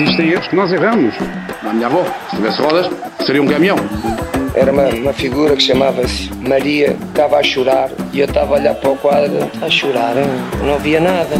existem 0.00 0.30
erros 0.30 0.48
que 0.48 0.56
nós 0.56 0.72
erramos. 0.72 1.14
A 1.62 1.72
minha 1.72 1.86
avó, 1.86 2.04
se 2.30 2.36
tivesse 2.36 2.62
rodas, 2.62 2.90
seria 3.24 3.42
um 3.42 3.46
caminhão. 3.46 3.76
Era 4.54 4.72
uma, 4.72 4.88
uma 4.88 5.12
figura 5.12 5.54
que 5.54 5.62
chamava-se 5.62 6.32
Maria, 6.34 6.96
estava 7.08 7.36
a 7.36 7.42
chorar 7.42 7.90
e 8.12 8.20
eu 8.20 8.26
estava 8.26 8.54
a 8.56 8.58
olhar 8.58 8.74
para 8.74 8.90
o 8.90 8.96
quadro, 8.96 9.50
a 9.62 9.70
chorar, 9.70 10.14
não 10.64 10.78
via 10.78 11.00
nada. 11.00 11.36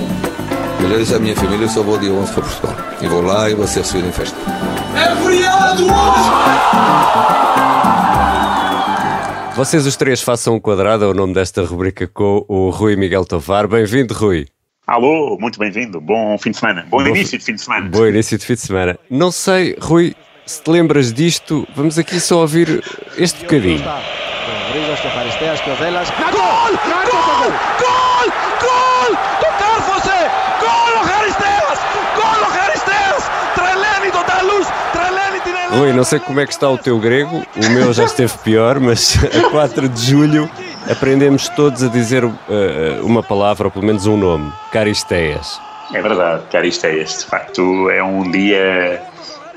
Eu 0.80 0.98
disse 0.98 1.14
à 1.14 1.18
minha 1.18 1.34
família: 1.34 1.64
eu 1.64 1.68
só 1.68 1.82
vou 1.82 1.98
dia 1.98 2.12
11 2.12 2.32
para 2.32 2.42
Portugal. 2.42 2.76
E 3.02 3.06
vou 3.06 3.22
lá 3.22 3.50
e 3.50 3.54
vou 3.54 3.66
ser 3.66 3.80
recebido 3.80 4.08
em 4.08 4.12
festa. 4.12 4.36
É 4.94 5.16
feriado 5.22 5.84
hoje! 5.84 6.30
Vocês 9.56 9.86
os 9.86 9.96
três 9.96 10.22
façam 10.22 10.54
um 10.54 10.60
quadrado, 10.60 11.04
é 11.04 11.08
o 11.08 11.14
nome 11.14 11.34
desta 11.34 11.62
rubrica 11.62 12.06
com 12.06 12.44
o 12.48 12.70
Rui 12.70 12.96
Miguel 12.96 13.26
Tovar. 13.26 13.68
Bem-vindo, 13.68 14.14
Rui. 14.14 14.46
Alô, 14.86 15.36
muito 15.38 15.58
bem-vindo. 15.58 16.00
Bom 16.00 16.36
fim 16.38 16.50
de 16.50 16.56
semana. 16.58 16.84
Bom, 16.88 17.02
Bom 17.02 17.08
início 17.08 17.38
de 17.38 17.44
fim 17.44 17.54
de 17.54 17.60
semana. 17.60 17.88
Bom 17.88 18.06
início 18.06 18.36
de 18.36 18.44
fim 18.44 18.54
de 18.54 18.60
semana. 18.60 18.98
Não 19.08 19.30
sei, 19.30 19.76
Rui, 19.80 20.16
se 20.44 20.62
te 20.62 20.70
lembras 20.70 21.12
disto, 21.12 21.66
vamos 21.76 21.98
aqui 21.98 22.18
só 22.18 22.40
ouvir 22.40 22.82
este 23.16 23.40
bocadinho. 23.42 23.78
Que. 23.78 23.84
Gol! 26.32 26.32
Gol! 26.32 27.52
Gol! 27.78 28.32
Gol! 28.60 29.16
Tocar 29.40 29.80
José! 29.86 30.30
Gol! 30.60 31.04
Gol! 32.16 32.40
Treleni 33.54 34.10
total 34.10 34.44
luz! 34.46 34.66
Treleni! 34.92 35.40
Rui, 35.78 35.92
não 35.92 36.02
sei 36.04 36.18
como 36.18 36.40
é 36.40 36.46
que 36.46 36.52
está 36.52 36.68
o 36.68 36.76
teu 36.76 36.98
grego, 36.98 37.44
o 37.56 37.70
meu 37.70 37.92
já 37.92 38.04
esteve 38.04 38.36
pior, 38.38 38.80
mas 38.80 39.16
a 39.46 39.50
4 39.50 39.88
de 39.88 40.04
julho 40.04 40.50
aprendemos 40.90 41.48
todos 41.50 41.82
a 41.82 41.88
dizer 41.88 42.24
uh, 42.24 42.32
uma 43.02 43.22
palavra, 43.22 43.68
ou 43.68 43.70
pelo 43.70 43.86
menos 43.86 44.06
um 44.06 44.16
nome, 44.16 44.52
Caristeias. 44.72 45.60
É 45.94 46.02
verdade, 46.02 46.42
Caristeias. 46.50 47.20
De 47.20 47.26
facto, 47.26 47.88
é 47.90 48.02
um 48.02 48.30
dia, 48.30 49.02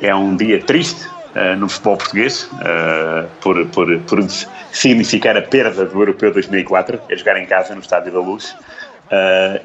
é 0.01 0.13
um 0.13 0.35
dia 0.35 0.61
triste 0.61 1.07
uh, 1.07 1.55
no 1.57 1.67
futebol 1.67 1.97
português, 1.97 2.43
uh, 2.43 3.27
por, 3.41 3.65
por, 3.67 3.99
por 4.01 4.23
significar 4.71 5.35
a 5.35 5.41
perda 5.41 5.85
do 5.85 5.99
Europeu 5.99 6.31
2004, 6.31 7.01
é 7.09 7.15
jogar 7.15 7.41
em 7.41 7.45
casa 7.45 7.73
no 7.73 7.81
Estádio 7.81 8.13
da 8.13 8.19
Luz, 8.19 8.55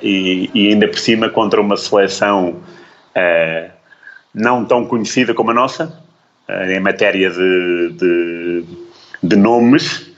e, 0.03 0.51
e, 0.53 0.69
ainda 0.69 0.87
por 0.87 0.99
cima 0.99 1.31
contra 1.31 1.59
uma 1.59 1.75
seleção 1.75 2.57
não 4.35 4.63
tão 4.67 4.85
conhecida 4.85 5.33
como 5.33 5.53
a 5.53 5.55
nossa, 5.55 6.03
em 6.69 6.79
matéria 6.81 7.31
de, 7.31 7.93
de, 7.95 8.65
de 9.23 9.37
nomes, 9.37 10.13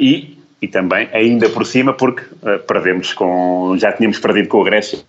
e 0.00 0.37
e 0.60 0.68
também, 0.68 1.08
ainda 1.12 1.48
por 1.48 1.64
cima, 1.64 1.92
porque 1.92 2.22
uh, 2.22 2.58
perdemos 2.66 3.12
com. 3.12 3.76
já 3.78 3.92
tínhamos 3.92 4.18
perdido 4.18 4.48
com 4.48 4.60
a 4.62 4.64
Grécia 4.64 5.00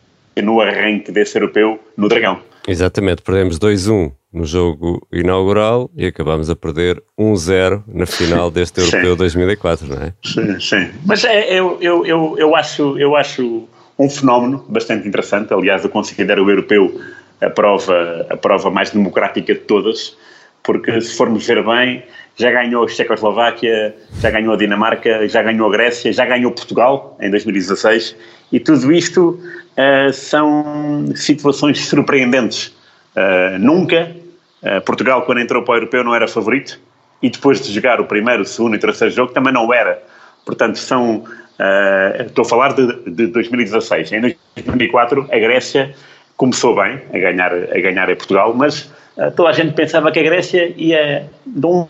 no 0.41 0.61
arranque 0.61 1.11
desse 1.11 1.37
europeu 1.37 1.79
no 1.97 2.07
Dragão. 2.07 2.39
Exatamente, 2.67 3.21
perdemos 3.21 3.57
2-1 3.57 4.11
no 4.31 4.45
jogo 4.45 5.05
inaugural 5.11 5.89
e 5.97 6.05
acabamos 6.05 6.49
a 6.49 6.55
perder 6.55 7.01
1-0 7.19 7.83
na 7.87 8.05
final 8.05 8.49
deste 8.51 8.79
europeu 8.79 9.15
2004, 9.15 9.87
não 9.87 10.03
é? 10.03 10.13
Sim, 10.23 10.59
sim. 10.59 10.89
Mas 11.05 11.23
é, 11.25 11.51
eu, 11.51 11.77
eu, 11.81 12.05
eu, 12.05 12.35
eu, 12.37 12.55
acho, 12.55 12.97
eu 12.97 13.15
acho 13.15 13.67
um 13.97 14.09
fenómeno 14.09 14.63
bastante 14.69 15.07
interessante. 15.07 15.53
Aliás, 15.53 15.83
eu 15.83 15.89
considero 15.89 16.45
o 16.45 16.49
europeu 16.49 17.01
a 17.41 17.49
prova, 17.49 18.27
a 18.29 18.37
prova 18.37 18.69
mais 18.69 18.91
democrática 18.91 19.53
de 19.53 19.61
todas, 19.61 20.15
porque 20.63 21.01
se 21.01 21.15
formos 21.15 21.47
ver 21.47 21.63
bem 21.65 22.03
já 22.39 22.51
ganhou 22.51 22.85
a 22.85 22.87
Checoslováquia, 22.87 23.93
já 24.21 24.31
ganhou 24.31 24.53
a 24.53 24.57
Dinamarca, 24.57 25.27
já 25.27 25.43
ganhou 25.43 25.67
a 25.67 25.71
Grécia, 25.71 26.13
já 26.13 26.25
ganhou 26.25 26.51
Portugal 26.53 27.17
em 27.19 27.29
2016 27.29 28.15
e 28.53 28.59
tudo 28.61 28.93
isto 28.93 29.37
uh, 29.77 30.13
são 30.13 31.05
situações 31.15 31.85
surpreendentes. 31.85 32.67
Uh, 33.13 33.59
nunca 33.59 34.15
uh, 34.63 34.81
Portugal, 34.85 35.23
quando 35.23 35.41
entrou 35.41 35.63
para 35.63 35.73
o 35.73 35.75
Europeu, 35.75 36.01
não 36.01 36.15
era 36.15 36.29
favorito 36.29 36.79
e 37.21 37.29
depois 37.29 37.59
de 37.59 37.73
jogar 37.73 37.99
o 37.99 38.05
primeiro, 38.05 38.43
o 38.43 38.45
segundo 38.45 38.73
e 38.77 38.79
terceiro 38.79 39.13
jogo 39.13 39.33
também 39.33 39.51
não 39.51 39.73
era. 39.73 40.01
Portanto, 40.45 40.79
são. 40.79 41.25
estou 42.25 42.45
a 42.45 42.47
falar 42.47 42.73
de, 42.73 43.11
de 43.11 43.27
2016. 43.27 44.13
Em 44.13 44.21
2004, 44.55 45.27
a 45.29 45.37
Grécia 45.37 45.93
começou 46.37 46.73
bem 46.73 47.01
a 47.13 47.17
ganhar, 47.17 47.53
a 47.53 47.81
ganhar 47.81 48.09
a 48.09 48.15
Portugal, 48.15 48.53
mas 48.55 48.89
toda 49.35 49.49
a 49.49 49.51
gente 49.51 49.73
pensava 49.73 50.09
que 50.09 50.19
a 50.19 50.23
Grécia 50.23 50.73
ia 50.77 51.29
de 51.45 51.65
um 51.65 51.85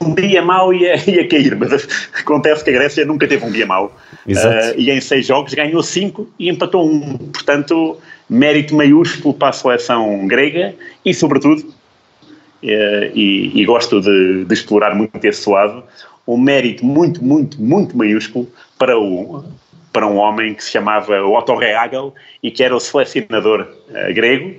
um 0.00 0.14
dia 0.14 0.42
mau 0.42 0.72
ia, 0.72 0.96
ia 1.10 1.26
cair, 1.28 1.56
mas 1.56 1.88
acontece 2.18 2.64
que 2.64 2.70
a 2.70 2.72
Grécia 2.72 3.04
nunca 3.04 3.26
teve 3.26 3.44
um 3.44 3.50
dia 3.50 3.66
mau. 3.66 3.94
Uh, 4.26 4.78
e 4.78 4.90
em 4.90 5.00
seis 5.00 5.26
jogos 5.26 5.52
ganhou 5.54 5.82
cinco 5.82 6.28
e 6.38 6.48
empatou 6.48 6.88
um. 6.88 7.18
Portanto, 7.18 7.98
mérito 8.28 8.74
maiúsculo 8.74 9.34
para 9.34 9.48
a 9.48 9.52
seleção 9.52 10.26
grega 10.26 10.74
e, 11.04 11.12
sobretudo, 11.12 11.60
uh, 11.60 13.10
e, 13.14 13.52
e, 13.54 13.64
gosto 13.64 14.00
de, 14.00 14.44
de, 14.44 14.54
explorar 14.54 14.94
muito 14.94 15.22
esse 15.24 15.48
lado, 15.48 15.84
um 16.26 16.38
mérito 16.38 16.84
muito, 16.84 17.22
muito, 17.22 17.60
muito 17.60 17.96
maiúsculo 17.96 18.48
para 18.78 18.98
o, 18.98 19.44
para 19.92 20.06
um 20.06 20.16
homem 20.16 20.54
que 20.54 20.64
se 20.64 20.70
chamava 20.70 21.22
Otto 21.22 21.54
Rehagel 21.54 22.14
e 22.42 22.50
que 22.50 22.64
era 22.64 22.74
o 22.74 22.80
selecionador 22.80 23.68
uh, 23.90 24.14
grego. 24.14 24.54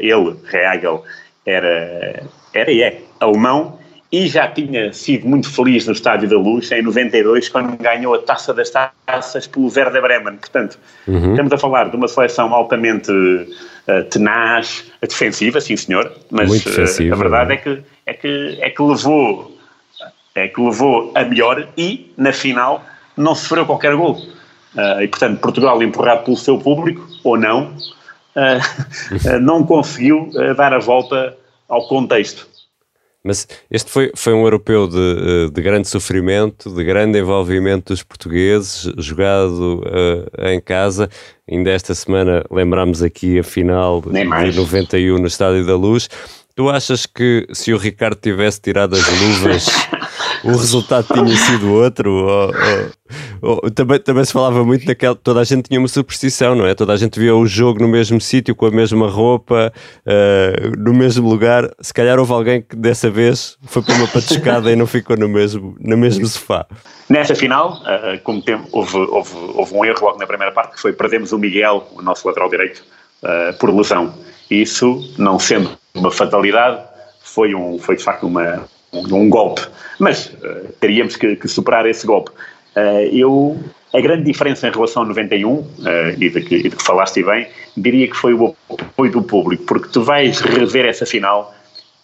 Ele, 0.00 0.36
Rehagel, 0.44 1.04
era, 1.44 2.22
era 2.54 2.70
e 2.70 2.82
é 2.82 3.00
alemão 3.20 3.77
e 4.10 4.26
já 4.26 4.48
tinha 4.48 4.92
sido 4.92 5.28
muito 5.28 5.52
feliz 5.52 5.86
no 5.86 5.92
Estádio 5.92 6.28
da 6.28 6.36
Luz 6.36 6.70
em 6.72 6.82
92 6.82 7.48
quando 7.50 7.76
ganhou 7.76 8.14
a 8.14 8.18
Taça 8.18 8.54
das 8.54 8.70
Taças 8.70 9.46
pelo 9.46 9.66
Werder 9.66 10.00
Bremen. 10.00 10.36
Portanto, 10.36 10.78
uhum. 11.06 11.30
estamos 11.32 11.52
a 11.52 11.58
falar 11.58 11.90
de 11.90 11.96
uma 11.96 12.08
seleção 12.08 12.54
altamente 12.54 13.12
uh, 13.12 14.04
tenaz, 14.10 14.90
defensiva, 15.02 15.60
sim 15.60 15.76
senhor, 15.76 16.10
mas 16.30 16.50
uh, 16.50 17.12
a 17.12 17.16
verdade 17.16 17.52
é? 17.52 17.54
é 17.54 17.56
que, 17.58 17.82
é, 18.06 18.14
que, 18.14 18.58
é, 18.62 18.70
que 18.70 18.82
levou, 18.82 19.58
é 20.34 20.48
que 20.48 20.60
levou 20.60 21.12
a 21.14 21.24
melhor 21.24 21.68
e, 21.76 22.10
na 22.16 22.32
final, 22.32 22.82
não 23.14 23.34
sofreu 23.34 23.66
qualquer 23.66 23.94
gol. 23.94 24.14
Uh, 24.74 25.02
e, 25.02 25.08
portanto, 25.08 25.38
Portugal, 25.38 25.82
empurrado 25.82 26.24
pelo 26.24 26.36
seu 26.36 26.58
público, 26.58 27.06
ou 27.22 27.36
não, 27.36 27.74
não 29.42 29.66
conseguiu 29.66 30.30
dar 30.56 30.72
a 30.72 30.78
volta 30.78 31.36
ao 31.68 31.88
contexto. 31.88 32.46
Mas 33.24 33.48
este 33.70 33.90
foi, 33.90 34.12
foi 34.14 34.32
um 34.32 34.44
europeu 34.44 34.86
de, 34.86 34.96
eh, 34.96 35.50
de 35.52 35.60
grande 35.60 35.88
sofrimento, 35.88 36.70
de 36.70 36.84
grande 36.84 37.18
envolvimento 37.18 37.92
dos 37.92 38.02
portugueses, 38.02 38.92
jogado 38.96 39.82
uh, 39.82 40.48
em 40.48 40.60
casa. 40.60 41.10
Ainda 41.50 41.70
esta 41.70 41.94
semana 41.94 42.44
lembramos 42.50 43.02
aqui 43.02 43.38
a 43.38 43.42
final 43.42 44.00
de 44.00 44.24
91 44.24 45.18
no 45.18 45.26
Estádio 45.26 45.66
da 45.66 45.76
Luz. 45.76 46.08
Tu 46.54 46.68
achas 46.68 47.06
que 47.06 47.46
se 47.52 47.72
o 47.72 47.76
Ricardo 47.76 48.18
tivesse 48.20 48.60
tirado 48.60 48.94
as 48.96 49.06
luvas 49.20 49.66
o 50.44 50.50
resultado 50.50 51.06
tinha 51.12 51.36
sido 51.36 51.72
outro. 51.72 52.10
Ou, 52.10 52.52
ou, 53.42 53.60
ou, 53.64 53.70
também, 53.70 53.98
também 53.98 54.24
se 54.24 54.32
falava 54.32 54.64
muito 54.64 54.86
naquela. 54.86 55.14
Toda 55.14 55.40
a 55.40 55.44
gente 55.44 55.68
tinha 55.68 55.80
uma 55.80 55.88
superstição, 55.88 56.54
não 56.54 56.66
é? 56.66 56.74
Toda 56.74 56.92
a 56.92 56.96
gente 56.96 57.18
via 57.18 57.34
o 57.34 57.46
jogo 57.46 57.80
no 57.80 57.88
mesmo 57.88 58.20
sítio, 58.20 58.54
com 58.54 58.66
a 58.66 58.70
mesma 58.70 59.08
roupa, 59.08 59.72
uh, 60.06 60.78
no 60.78 60.94
mesmo 60.94 61.28
lugar. 61.28 61.70
Se 61.80 61.92
calhar 61.92 62.18
houve 62.18 62.32
alguém 62.32 62.62
que 62.62 62.76
dessa 62.76 63.10
vez 63.10 63.56
foi 63.66 63.82
para 63.82 63.94
uma 63.94 64.06
patuscada 64.06 64.70
e 64.70 64.76
não 64.76 64.86
ficou 64.86 65.16
no 65.16 65.28
mesmo, 65.28 65.76
no 65.80 65.96
mesmo 65.96 66.26
sofá. 66.26 66.66
Nessa 67.08 67.34
final, 67.34 67.82
uh, 67.82 68.20
como 68.22 68.42
tem, 68.42 68.60
houve, 68.70 68.96
houve, 68.96 69.34
houve 69.54 69.74
um 69.74 69.84
erro 69.84 69.98
logo 70.02 70.18
na 70.18 70.26
primeira 70.26 70.52
parte, 70.52 70.74
que 70.74 70.80
foi 70.80 70.92
perdemos 70.92 71.32
o 71.32 71.38
Miguel, 71.38 71.88
o 71.96 72.02
nosso 72.02 72.26
lateral 72.26 72.50
direito, 72.50 72.82
uh, 73.22 73.56
por 73.58 73.74
lesão. 73.74 74.14
Isso, 74.50 75.14
não 75.18 75.38
sendo 75.38 75.70
uma 75.94 76.10
fatalidade, 76.10 76.82
foi, 77.20 77.54
um, 77.54 77.78
foi 77.78 77.96
de 77.96 78.02
facto 78.04 78.26
uma, 78.26 78.64
um 78.92 79.28
golpe. 79.28 79.62
Mas 79.98 80.26
uh, 80.26 80.72
teríamos 80.80 81.16
que, 81.16 81.36
que, 81.36 81.48
superar 81.48 81.86
esse 81.86 82.06
golpe. 82.06 82.30
Uh, 82.76 83.08
eu, 83.12 83.58
a 83.92 84.00
grande 84.00 84.24
diferença 84.24 84.68
em 84.68 84.70
relação 84.70 85.02
a 85.02 85.06
91, 85.06 85.52
uh, 85.52 85.66
e, 86.18 86.30
de 86.30 86.40
que, 86.42 86.54
e 86.56 86.62
de 86.62 86.76
que 86.76 86.82
falaste 86.82 87.22
bem, 87.22 87.48
diria 87.76 88.08
que 88.08 88.16
foi 88.16 88.34
o 88.34 88.54
apoio 88.70 89.12
do 89.12 89.22
público, 89.22 89.64
porque 89.64 89.88
tu 89.88 90.02
vais 90.02 90.40
rever 90.40 90.86
essa 90.86 91.04
final 91.04 91.54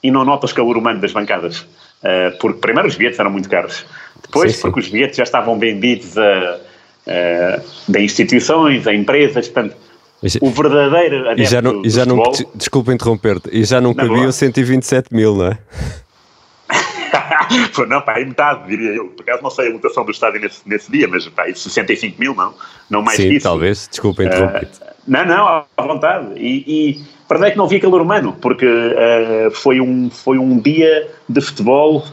e 0.02 0.10
não 0.10 0.24
notas 0.24 0.52
calor 0.52 0.76
humano 0.76 1.00
das 1.00 1.12
bancadas. 1.12 1.60
Uh, 2.02 2.36
porque 2.38 2.58
primeiro 2.60 2.88
os 2.88 2.96
bilhetes 2.96 3.18
eram 3.18 3.30
muito 3.30 3.48
caros. 3.48 3.84
Depois, 4.22 4.52
sim, 4.52 4.56
sim. 4.56 4.62
porque 4.62 4.80
os 4.80 4.88
bilhetes 4.88 5.16
já 5.16 5.22
estavam 5.22 5.58
vendidos 5.58 6.18
a, 6.18 6.60
a, 7.06 7.96
a 7.96 8.00
instituições, 8.00 8.86
a 8.86 8.94
empresas, 8.94 9.48
portanto, 9.48 9.76
o 10.40 10.50
verdadeiro 10.50 11.38
e 11.38 11.44
já 11.44 11.60
não, 11.60 11.84
e 11.84 11.90
já 11.90 12.06
não 12.06 12.22
Desculpa 12.54 12.94
interromper-te, 12.94 13.50
e 13.52 13.62
já 13.64 13.80
não 13.80 13.92
cabiam 13.92 14.32
127 14.32 15.14
mil, 15.14 15.36
não 15.36 15.48
é? 15.48 15.58
não, 17.88 18.00
pá, 18.00 18.14
aí 18.14 18.24
metade, 18.24 18.68
diria 18.68 18.90
eu. 18.90 19.08
Por 19.08 19.22
acaso 19.22 19.42
não 19.42 19.50
sei 19.50 19.68
a 19.68 19.72
mutação 19.72 20.04
do 20.04 20.10
estádio 20.10 20.40
nesse, 20.40 20.60
nesse 20.66 20.90
dia, 20.90 21.08
mas 21.08 21.26
pá, 21.28 21.44
65 21.52 22.20
mil 22.20 22.34
não, 22.34 22.54
não 22.90 23.02
mais 23.02 23.16
Sim, 23.16 23.28
que 23.28 23.34
isso. 23.36 23.44
talvez, 23.44 23.88
desculpa 23.88 24.24
interromper 24.24 24.64
uh, 24.64 24.94
Não, 25.06 25.24
não, 25.24 25.46
à 25.46 25.82
vontade. 25.82 26.38
E, 26.38 26.64
e 26.66 27.04
a 27.24 27.28
verdade 27.28 27.48
é 27.48 27.50
que 27.52 27.58
não 27.58 27.64
havia 27.64 27.80
calor 27.80 28.02
humano, 28.02 28.36
porque 28.40 28.66
uh, 28.66 29.50
foi, 29.52 29.80
um, 29.80 30.10
foi 30.10 30.38
um 30.38 30.58
dia 30.58 31.10
de 31.28 31.40
futebol 31.40 32.04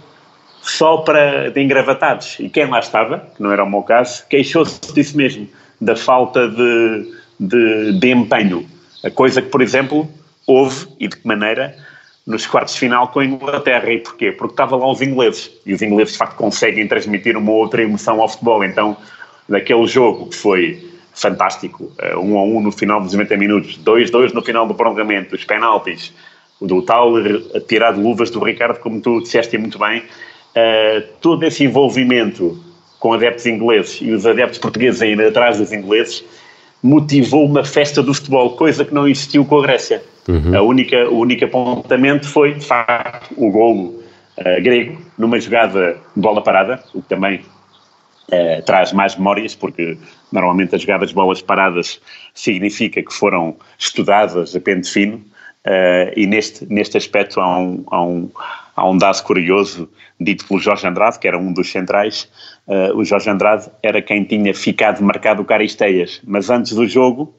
só 0.62 0.98
para 0.98 1.50
de 1.50 1.62
engravatados. 1.62 2.38
E 2.40 2.50
quem 2.50 2.68
lá 2.68 2.80
estava, 2.80 3.20
que 3.36 3.42
não 3.42 3.52
era 3.52 3.64
o 3.64 3.70
meu 3.70 3.82
caso, 3.82 4.26
queixou-se 4.30 4.80
disso 4.94 5.18
mesmo, 5.18 5.48
da 5.80 5.96
falta 5.96 6.48
de, 6.48 7.14
de, 7.40 8.00
de 8.00 8.12
empenho. 8.12 8.66
A 9.04 9.10
coisa 9.10 9.42
que, 9.42 9.50
por 9.50 9.62
exemplo, 9.62 10.10
houve 10.46 10.88
e 11.00 11.08
de 11.08 11.18
que 11.18 11.28
maneira 11.28 11.76
nos 12.26 12.46
quartos 12.46 12.74
de 12.76 12.80
final 12.80 13.08
com 13.08 13.20
a 13.20 13.26
Inglaterra. 13.26 13.92
E 13.92 14.00
porquê? 14.00 14.32
Porque 14.32 14.54
estavam 14.54 14.80
lá 14.80 14.92
os 14.92 15.02
ingleses. 15.02 15.52
E 15.66 15.74
os 15.74 15.82
ingleses, 15.82 16.14
de 16.14 16.20
facto, 16.20 16.36
conseguem 16.36 16.88
transmitir 16.88 17.38
uma 17.38 17.52
outra 17.52 17.82
emoção 17.82 18.22
ao 18.22 18.30
futebol. 18.30 18.64
Então, 18.64 18.96
naquele 19.48 19.86
jogo 19.88 20.28
que 20.28 20.36
foi 20.36 20.92
fantástico, 21.14 21.92
uh, 22.02 22.20
um 22.20 22.38
a 22.38 22.44
um 22.44 22.62
no 22.62 22.72
final 22.72 23.02
dos 23.02 23.14
90 23.14 23.38
minutos, 23.38 23.80
2-2 23.84 24.34
no 24.34 24.42
final 24.42 24.68
do 24.68 24.74
prolongamento, 24.74 25.36
os 25.36 25.44
penaltis, 25.44 26.14
do 26.62 26.82
tal 26.82 27.14
tirar 27.68 27.94
de 27.94 28.00
luvas 28.00 28.30
do 28.30 28.40
Ricardo, 28.40 28.80
como 28.80 29.02
tu 29.02 29.22
disseste 29.22 29.58
muito 29.58 29.80
bem, 29.80 30.00
uh, 30.00 31.08
todo 31.20 31.44
esse 31.44 31.64
envolvimento 31.64 32.64
com 33.00 33.14
adeptos 33.14 33.48
ingleses 33.48 34.00
e 34.00 34.12
os 34.12 34.28
adeptos 34.28 34.60
portugueses 34.60 35.02
ainda 35.02 35.28
atrás 35.28 35.58
dos 35.58 35.74
ingleses, 35.74 36.24
motivou 36.84 37.46
uma 37.46 37.64
festa 37.64 38.02
do 38.02 38.14
futebol, 38.14 38.56
coisa 38.56 38.86
que 38.86 38.94
não 38.94 39.08
existiu 39.08 39.44
com 39.44 39.60
a 39.60 39.64
Grécia. 39.64 40.04
Uhum. 40.28 40.56
A 40.56 40.62
única, 40.62 41.10
o 41.10 41.20
único 41.20 41.46
apontamento 41.46 42.28
foi, 42.28 42.54
de 42.54 42.66
facto, 42.66 43.34
o 43.38 43.52
golo 43.52 44.04
uh, 44.38 44.62
grego 44.62 45.02
numa 45.18 45.40
jogada 45.40 45.98
de 46.16 46.22
bola 46.22 46.42
parada, 46.42 46.84
o 46.94 47.02
que 47.02 47.10
também 47.10 47.38
uh, 47.40 48.62
traz 48.66 48.94
mais 48.94 49.16
memórias, 49.16 49.56
porque 49.56 49.98
normalmente 50.32 50.76
as 50.76 50.82
jogadas 50.82 51.10
de 51.10 51.16
bolas 51.16 51.42
paradas 51.42 52.00
significa 52.34 53.02
que 53.02 53.14
foram 53.14 53.56
estudadas 53.80 54.56
a 54.56 54.60
pente 54.60 54.92
fino, 54.92 55.18
uh, 55.18 56.12
e 56.16 56.28
neste, 56.28 56.72
neste 56.72 56.98
aspecto 56.98 57.40
há 57.40 57.58
um, 57.58 57.84
há, 57.90 58.04
um, 58.04 58.30
há 58.76 58.90
um 58.90 58.98
dado 58.98 59.24
curioso 59.24 59.90
dito 60.20 60.46
pelo 60.48 60.60
Jorge 60.60 60.86
Andrade, 60.86 61.18
que 61.18 61.28
era 61.28 61.38
um 61.38 61.52
dos 61.52 61.72
centrais, 61.72 62.30
o 62.94 63.04
Jorge 63.04 63.28
Andrade 63.28 63.70
era 63.82 64.04
quem 64.04 64.24
tinha 64.24 64.54
ficado 64.54 65.04
marcado 65.04 65.42
o 65.42 65.46
Caristeias, 65.46 66.22
mas 66.24 66.48
antes 66.52 66.74
do 66.74 66.88
jogo 66.88 67.34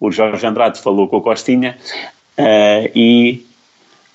o 0.00 0.10
Jorge 0.10 0.44
Andrade 0.44 0.80
falou 0.80 1.08
com 1.08 1.18
o 1.18 1.22
Costinha 1.22 1.78
uh, 2.38 2.90
e, 2.94 3.44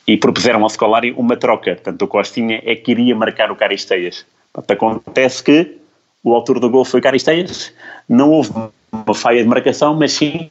e 0.07 0.18
propuseram 0.18 0.63
ao 0.63 0.69
Scolari 0.69 1.12
uma 1.12 1.38
troca, 1.38 1.75
portanto 1.75 2.01
o 2.01 2.07
Costinha 2.07 2.62
é 2.66 2.75
que 2.75 2.92
iria 2.92 3.16
marcar 3.16 3.51
o 3.51 3.56
Caristeias. 3.56 4.25
Portanto, 4.51 4.71
acontece 4.71 5.44
que 5.44 5.77
o 6.24 6.33
autor 6.33 6.60
do 6.60 6.69
gol 6.69 6.83
foi 6.83 7.01
Caristeias, 7.01 7.74
não 8.07 8.31
houve 8.31 8.51
uma 8.92 9.13
falha 9.13 9.42
de 9.42 9.48
marcação, 9.48 9.95
mas 9.95 10.13
sim 10.13 10.50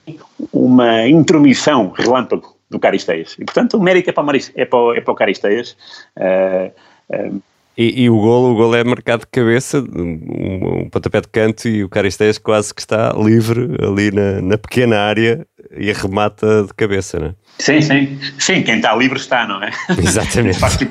uma 0.52 1.06
intromissão 1.06 1.90
relâmpago 1.90 2.56
do 2.70 2.78
Caristeias. 2.78 3.34
E, 3.38 3.44
portanto, 3.44 3.76
o 3.76 3.82
mérito 3.82 4.10
é 4.10 4.12
para, 4.12 4.24
o, 4.24 4.36
é 4.36 4.64
para, 4.64 4.96
é 4.96 5.00
para 5.00 5.12
o 5.12 5.16
Caristeias. 5.16 5.76
Uh, 6.16 6.70
uh, 7.10 7.42
e, 7.76 8.02
e, 8.02 8.10
o 8.10 8.16
golo, 8.16 8.52
o 8.52 8.54
golo 8.56 8.74
é 8.74 8.82
marcado 8.82 9.20
de 9.20 9.28
cabeça, 9.28 9.78
um, 9.78 10.82
um 10.82 10.90
pontapé 10.90 11.20
de 11.20 11.28
canto 11.28 11.68
e 11.68 11.84
o 11.84 11.88
Caristeias 11.88 12.36
quase 12.36 12.74
que 12.74 12.80
está 12.80 13.12
livre 13.16 13.68
ali 13.80 14.10
na, 14.10 14.42
na 14.42 14.58
pequena 14.58 14.98
área 14.98 15.46
e 15.76 15.90
arremata 15.90 16.64
de 16.64 16.74
cabeça, 16.74 17.18
não 17.18 17.26
é? 17.28 17.34
Sim, 17.58 17.80
sim. 17.80 18.18
Sim, 18.38 18.62
quem 18.62 18.76
está 18.76 18.94
livre 18.94 19.18
está, 19.18 19.46
não 19.46 19.62
é? 19.62 19.70
Exatamente. 19.98 20.54
de 20.54 20.60
facto, 20.60 20.86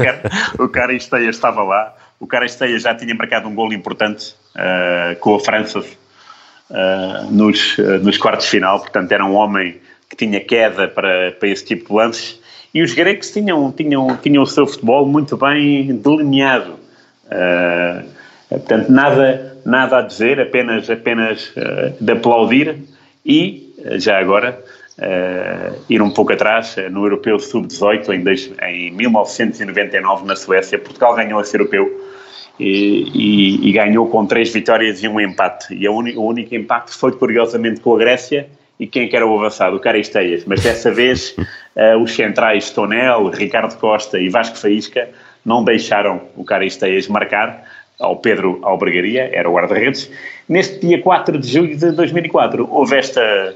o 0.59 0.67
Caristeias 0.69 1.35
estava 1.35 1.63
lá. 1.63 1.95
O 2.19 2.27
Caristeias 2.27 2.81
já 2.83 2.93
tinha 2.95 3.13
marcado 3.15 3.47
um 3.47 3.55
golo 3.55 3.73
importante 3.73 4.35
uh, 4.55 5.15
com 5.19 5.35
a 5.35 5.39
França 5.39 5.79
uh, 5.79 7.31
nos, 7.31 7.77
uh, 7.77 7.99
nos 8.03 8.17
quartos 8.17 8.45
de 8.45 8.51
final, 8.51 8.79
portanto 8.79 9.11
era 9.11 9.23
um 9.23 9.35
homem 9.35 9.79
que 10.09 10.15
tinha 10.15 10.39
queda 10.39 10.87
para, 10.87 11.31
para 11.33 11.49
esse 11.49 11.65
tipo 11.65 11.89
de 11.89 11.93
lances 11.93 12.39
e 12.73 12.81
os 12.81 12.93
gregos 12.93 13.31
tinham, 13.31 13.71
tinham, 13.71 14.17
tinham 14.17 14.43
o 14.43 14.47
seu 14.47 14.65
futebol 14.65 15.05
muito 15.05 15.37
bem 15.37 15.95
delineado. 15.97 16.77
Portanto, 18.49 18.89
nada, 18.89 19.57
nada 19.65 19.97
a 19.97 20.01
dizer, 20.01 20.39
apenas, 20.39 20.89
apenas 20.89 21.51
de 21.99 22.11
aplaudir 22.11 22.77
e, 23.27 23.73
já 23.99 24.17
agora, 24.17 24.63
uh, 24.97 25.81
ir 25.89 26.01
um 26.01 26.09
pouco 26.09 26.31
atrás, 26.31 26.75
no 26.89 27.03
Europeu 27.03 27.37
Sub-18, 27.37 28.09
em, 28.09 28.87
em 28.87 28.91
1999, 28.91 30.25
na 30.25 30.35
Suécia, 30.35 30.79
Portugal 30.79 31.13
ganhou 31.13 31.41
esse 31.41 31.55
Europeu 31.55 32.07
e, 32.59 33.11
e, 33.13 33.69
e, 33.69 33.71
ganhou 33.71 34.07
com 34.07 34.25
três 34.25 34.51
vitórias 34.51 35.03
e 35.03 35.07
um 35.07 35.19
empate. 35.19 35.73
E 35.75 35.87
o 35.87 35.93
único 35.93 36.55
empate 36.55 36.93
foi, 36.93 37.11
curiosamente, 37.11 37.81
com 37.81 37.93
a 37.95 37.97
Grécia, 37.97 38.47
e 38.79 38.87
quem 38.87 39.03
é 39.03 39.07
que 39.07 39.15
era 39.15 39.25
o 39.25 39.37
avançado? 39.37 39.75
O 39.75 39.79
Caristeias. 39.79 40.45
Mas 40.45 40.63
dessa 40.63 40.91
vez 40.91 41.35
uh, 41.75 41.97
os 42.01 42.15
centrais 42.15 42.71
Tonel, 42.71 43.29
Ricardo 43.29 43.77
Costa 43.77 44.19
e 44.19 44.29
Vasco 44.29 44.57
Faísca 44.57 45.09
não 45.45 45.63
deixaram 45.63 46.21
o 46.35 46.43
Caristeias 46.43 47.07
marcar 47.07 47.63
ao 47.99 48.17
Pedro 48.17 48.59
Albergaria, 48.63 49.29
era 49.33 49.49
o 49.49 49.53
guarda-redes. 49.53 50.09
Neste 50.47 50.79
dia 50.79 51.01
4 51.01 51.37
de 51.37 51.47
julho 51.47 51.77
de 51.77 51.91
2004 51.91 52.67
houve 52.71 52.97
esta 52.97 53.55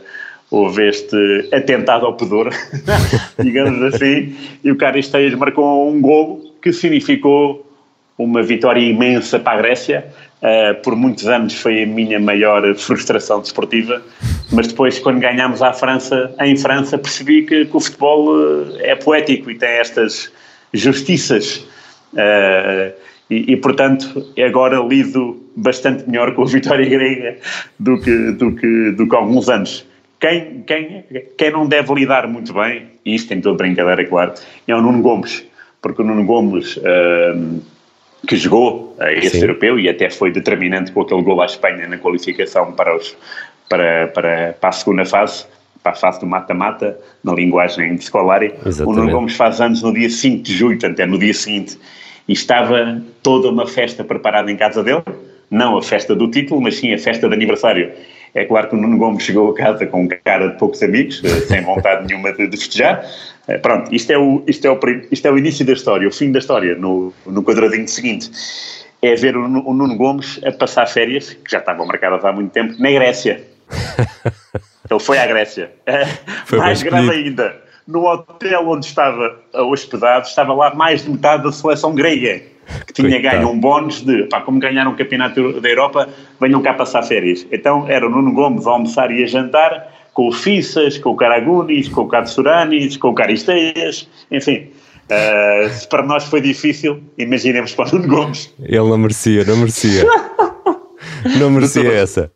houve 0.50 0.90
este 0.90 1.50
atentado 1.54 2.06
ao 2.06 2.14
pudor, 2.14 2.50
digamos 3.40 3.94
assim, 3.94 4.36
e 4.62 4.70
o 4.70 4.76
Caristeias 4.76 5.34
marcou 5.34 5.90
um 5.90 6.02
golo 6.02 6.42
que 6.62 6.74
significou 6.74 7.66
uma 8.18 8.44
vitória 8.44 8.82
imensa 8.82 9.40
para 9.40 9.60
a 9.60 9.62
Grécia, 9.62 10.06
Uh, 10.42 10.74
por 10.82 10.96
muitos 10.96 11.28
anos 11.28 11.54
foi 11.54 11.84
a 11.84 11.86
minha 11.86 12.20
maior 12.20 12.74
frustração 12.74 13.42
desportiva, 13.42 14.02
mas 14.52 14.70
depois, 14.70 14.98
quando 14.98 15.20
ganhámos 15.20 15.62
à 15.62 15.72
França, 15.72 16.34
em 16.40 16.58
França, 16.58 16.98
percebi 16.98 17.44
que, 17.44 17.66
que 17.66 17.78
o 17.78 17.80
futebol 17.80 18.30
uh, 18.30 18.76
é 18.80 18.96
poético 18.96 19.52
e 19.52 19.56
tem 19.56 19.70
estas 19.70 20.32
justiças. 20.74 21.58
Uh, 22.14 22.92
e, 23.32 23.54
e, 23.54 23.58
portanto, 23.58 24.34
agora 24.38 24.78
lido 24.78 25.42
bastante 25.56 26.08
melhor 26.08 26.36
com 26.36 26.44
a 26.44 26.46
vitória 26.46 26.88
grega 26.88 27.38
do 27.80 27.98
que, 28.00 28.32
do 28.34 28.54
que, 28.54 28.92
do 28.92 29.08
que 29.08 29.16
há 29.16 29.20
alguns 29.20 29.48
anos. 29.48 29.88
Quem, 30.20 30.64
quem, 30.68 31.06
quem 31.38 31.52
não 31.52 31.66
deve 31.66 31.94
lidar 31.94 32.28
muito 32.28 32.54
bem, 32.54 32.88
e 33.06 33.16
isto 33.16 33.30
tem 33.30 33.40
toda 33.40 33.58
brincadeira, 33.58 34.06
claro, 34.06 34.34
é 34.68 34.76
o 34.76 34.82
Nuno 34.82 35.02
Gomes, 35.02 35.44
porque 35.82 36.02
o 36.02 36.06
Nuno 36.06 36.26
Gomes 36.26 36.78
que 38.28 38.36
jogou 38.36 38.96
a 39.00 39.12
esse 39.12 39.32
Sim. 39.32 39.42
europeu 39.42 39.80
e 39.80 39.90
até 39.90 40.10
foi 40.10 40.32
determinante 40.32 40.92
com 40.92 41.02
aquele 41.02 41.22
gol 41.24 41.42
à 41.42 41.46
Espanha 41.46 41.88
na 41.88 41.98
qualificação 41.98 42.72
para, 42.74 42.96
os, 42.96 43.16
para, 43.68 44.08
para, 44.10 44.54
para 44.60 44.70
a 44.70 44.72
segunda 44.72 45.06
fase, 45.06 45.46
para 45.82 45.94
a 45.94 45.96
fase 45.96 46.20
do 46.20 46.28
mata-mata, 46.28 47.00
na 47.24 47.34
linguagem 47.34 47.96
de 47.96 48.04
Scolari. 48.04 48.54
O 48.86 48.94
Nuno 48.94 49.12
Gomes 49.12 49.36
faz 49.36 49.60
anos 49.60 49.82
no 49.82 49.94
dia 49.94 50.10
5 50.10 50.44
de 50.44 50.54
julho, 50.54 50.78
portanto 50.78 51.00
é 51.00 51.06
no 51.06 51.18
dia 51.18 51.34
seguinte, 51.34 51.80
e 52.28 52.34
estava 52.34 53.02
toda 53.24 53.50
uma 53.50 53.68
festa 53.68 54.04
preparada 54.04 54.52
em 54.52 54.58
casa 54.58 54.84
dele, 54.84 55.04
não 55.50 55.78
a 55.78 55.82
festa 55.82 56.16
do 56.16 56.30
título, 56.30 56.62
mas 56.62 56.78
sim 56.78 56.94
a 56.94 56.98
festa 56.98 57.28
de 57.28 57.34
aniversário. 57.34 57.92
É 58.34 58.46
claro 58.46 58.70
que 58.70 58.76
o 58.76 58.78
Nuno 58.78 58.98
Gomes 58.98 59.24
chegou 59.24 59.52
a 59.52 59.54
casa 59.54 59.86
com 59.86 60.08
cara 60.08 60.48
de 60.48 60.58
poucos 60.58 60.82
amigos, 60.82 61.22
eh, 61.24 61.42
sem 61.42 61.62
vontade 61.62 62.06
nenhuma 62.08 62.32
de, 62.32 62.48
de 62.48 62.58
festejar, 62.58 63.06
eh, 63.48 63.58
pronto, 63.58 63.94
isto 63.94 64.12
é, 64.12 64.18
o, 64.18 64.42
isto, 64.48 64.66
é 64.66 64.72
o, 64.72 64.80
isto 65.12 65.28
é 65.28 65.32
o 65.32 65.38
início 65.38 65.66
da 65.66 65.74
história, 65.74 66.08
o 66.08 66.12
fim 66.12 66.32
da 66.32 66.40
história. 66.40 66.76
No, 66.76 67.14
no 67.26 67.44
quadradinho 67.44 67.88
seguinte 67.88 68.32
é 69.02 69.16
ver 69.16 69.36
o, 69.36 69.44
o 69.44 69.74
Nuno 69.74 69.98
Gomes 69.98 70.40
a 70.46 70.52
passar 70.52 70.86
férias, 70.86 71.34
que 71.34 71.52
já 71.52 71.60
estavam 71.60 71.86
marcadas 71.86 72.24
há 72.24 72.32
muito 72.32 72.52
tempo, 72.52 72.76
na 72.80 72.92
Grécia. 72.92 73.44
Ele 74.90 75.00
foi 75.00 75.18
à 75.18 75.26
Grécia. 75.26 75.72
Foi 76.46 76.60
mais 76.60 76.84
grave 76.84 77.10
ainda, 77.10 77.56
no 77.88 78.06
hotel 78.06 78.68
onde 78.70 78.86
estava 78.86 79.40
hospedado, 79.54 80.28
estava 80.28 80.54
lá 80.54 80.74
mais 80.74 81.04
de 81.04 81.10
metade 81.10 81.44
da 81.44 81.52
seleção 81.52 81.94
grega, 81.94 82.42
que 82.86 82.94
tinha 82.94 83.10
Coitado. 83.10 83.38
ganho 83.38 83.50
um 83.50 83.60
bónus 83.60 84.02
de, 84.02 84.24
pá, 84.24 84.42
como 84.42 84.60
ganharam 84.60 84.92
o 84.92 84.96
campeonato 84.96 85.60
da 85.60 85.70
Europa, 85.70 86.08
venham 86.40 86.62
cá 86.62 86.74
passar 86.74 87.04
férias. 87.04 87.46
Então 87.52 87.88
era 87.88 88.06
o 88.06 88.10
Nuno 88.10 88.34
Gomes 88.34 88.68
a 88.68 88.72
almoçar 88.72 89.12
e 89.12 89.24
a 89.24 89.28
jantar, 89.28 89.94
com 90.14 90.28
o 90.28 90.32
Fissas, 90.32 90.98
com 90.98 91.12
o 91.12 91.16
Caragunis, 91.16 91.90
com 91.90 92.02
o 92.02 92.08
Katsuranis, 92.08 92.98
com 92.98 93.10
o 93.10 93.14
Caristeias, 93.14 94.08
enfim. 94.30 94.70
Uh, 95.12 95.70
se 95.70 95.88
para 95.90 96.04
nós 96.04 96.24
foi 96.24 96.40
difícil, 96.40 97.02
imaginemos 97.18 97.74
para 97.74 97.90
o 97.90 97.98
Nuno 97.98 98.08
Gomes. 98.08 98.54
Ele 98.60 98.78
não 98.78 98.98
merecia, 98.98 99.44
não 99.44 99.58
merecia. 99.58 100.06
não 101.38 101.50
merecia 101.50 101.92
essa. 101.92 102.32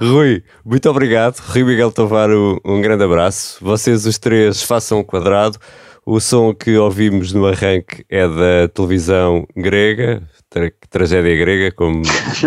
Rui, 0.00 0.42
muito 0.64 0.88
obrigado. 0.88 1.38
Rui 1.40 1.64
Miguel 1.64 1.92
Tavaro, 1.92 2.60
um 2.64 2.80
grande 2.80 3.04
abraço. 3.04 3.58
Vocês 3.60 4.06
os 4.06 4.18
três 4.18 4.62
façam 4.62 5.00
um 5.00 5.04
quadrado. 5.04 5.58
O 6.06 6.20
som 6.20 6.54
que 6.54 6.76
ouvimos 6.76 7.32
no 7.34 7.46
arranque 7.46 8.04
é 8.08 8.26
da 8.26 8.68
televisão 8.72 9.46
grega, 9.54 10.22
tra 10.48 10.70
tragédia 10.88 11.36
grega, 11.36 11.70
como 11.70 12.00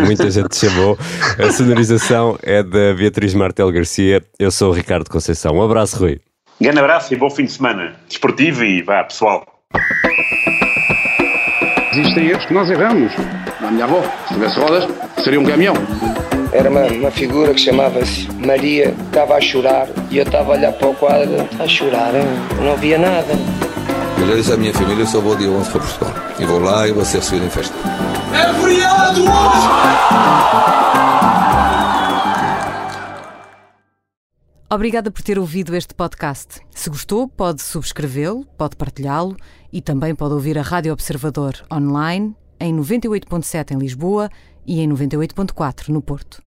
muita 0.04 0.30
gente 0.32 0.56
chamou. 0.56 0.98
A 1.38 1.52
sonorização 1.52 2.40
é 2.42 2.64
da 2.64 2.94
Beatriz 2.96 3.36
Martel 3.36 3.72
Garcia. 3.72 4.24
Eu 4.40 4.50
sou 4.50 4.72
o 4.72 4.74
Ricardo 4.74 5.10
Conceição. 5.10 5.54
Um 5.54 5.62
abraço, 5.62 6.00
Rui. 6.00 6.20
Grande 6.60 6.80
abraço 6.80 7.14
e 7.14 7.18
bom 7.18 7.30
fim 7.30 7.46
de 7.46 7.52
semana 7.52 7.96
desportivo 8.08 8.64
e 8.64 8.82
vá, 8.82 9.04
pessoal. 9.04 9.46
Existem 11.94 12.30
erros 12.30 12.46
que 12.46 12.54
nós 12.54 12.70
erramos. 12.70 13.12
A 13.60 13.70
minha 13.70 13.86
avó, 13.86 14.02
se 14.28 14.34
tivesse 14.34 14.60
rodas, 14.60 14.88
seria 15.24 15.40
um 15.40 15.46
caminhão. 15.46 15.74
Era 16.54 16.70
uma, 16.70 16.86
uma 16.88 17.12
figura 17.12 17.54
que 17.54 17.62
chamava-se 17.62 18.28
Maria, 18.34 18.94
estava 19.06 19.36
a 19.36 19.42
chorar 19.42 19.88
e 20.10 20.18
eu 20.18 20.24
estava 20.24 20.52
a 20.54 20.58
olhar 20.58 20.74
para 20.74 20.90
o 20.90 20.94
quadro, 20.96 21.48
a 21.58 21.68
chorar, 21.68 22.12
não 22.62 22.76
via 22.76 22.98
nada. 22.98 23.34
Eu 24.20 24.28
já 24.28 24.36
disse 24.36 24.52
à 24.52 24.58
minha 24.58 24.74
família, 24.74 25.04
eu 25.04 25.08
só 25.08 25.22
vou 25.22 25.36
dia 25.36 25.50
11 25.50 25.72
para 25.72 25.80
Portugal. 25.80 26.14
E 26.38 26.46
vou 26.46 26.60
lá 26.60 26.88
e 26.88 26.92
vou 26.92 27.06
ser 27.06 27.20
recebido 27.20 27.46
em 27.46 27.50
festa. 27.50 27.74
É 28.34 28.54
feriado 28.62 29.22
hoje! 29.22 29.92
Obrigada 34.70 35.10
por 35.10 35.22
ter 35.22 35.40
ouvido 35.40 35.76
este 35.76 35.94
podcast. 35.94 36.60
Se 36.70 36.90
gostou, 36.90 37.28
pode 37.28 37.62
subscrevê-lo, 37.62 38.46
pode 38.58 38.76
partilhá-lo 38.76 39.38
e 39.72 39.82
também 39.82 40.14
pode 40.14 40.34
ouvir 40.34 40.58
a 40.58 40.62
Rádio 40.62 40.92
Observador 40.92 41.54
online 41.72 42.36
em 42.60 42.76
98.7 42.76 43.72
em 43.72 43.78
Lisboa 43.78 44.30
e 44.66 44.80
em 44.80 44.90
98.4 44.90 45.90
no 45.90 46.02
Porto. 46.02 46.40